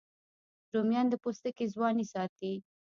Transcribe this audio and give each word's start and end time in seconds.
رومیان 0.73 1.05
د 1.09 1.13
پوستکي 1.23 1.65
ځواني 1.73 2.05
ساتي 2.13 2.53